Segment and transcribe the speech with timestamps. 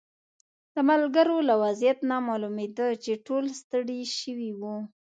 [0.73, 4.77] د ملګرو له وضعیت نه معلومېده چې ټول ستړي شوي وو.